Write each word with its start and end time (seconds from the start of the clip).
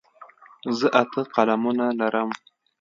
زه 0.77 0.87
اته 1.01 1.21
قلمونه 1.35 1.85
لرم. 1.99 2.29